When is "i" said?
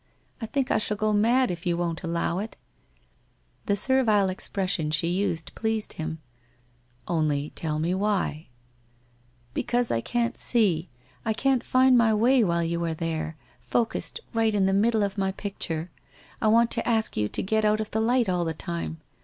0.41-0.47, 0.71-0.79, 9.91-10.01, 11.23-11.33, 16.41-16.47